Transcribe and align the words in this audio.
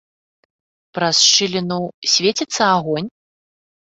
Праз 0.97 1.17
шчыліну 1.25 1.77
свеціцца 2.13 2.63
агонь? 2.79 3.09